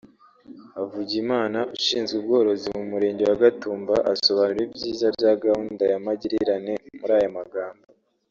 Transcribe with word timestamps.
Havugimana 0.75 1.59
ushinzwe 1.75 2.15
ubworozi 2.21 2.67
mu 2.77 2.83
murenge 2.91 3.23
wa 3.29 3.37
Gatumba 3.43 3.95
asobanura 4.11 4.61
ibyiza 4.67 5.07
bya 5.17 5.31
gahunda 5.43 5.83
ya 5.91 5.97
Magirirane 6.05 6.73
muri 6.99 7.13
aya 7.19 7.37
magambo 7.37 7.83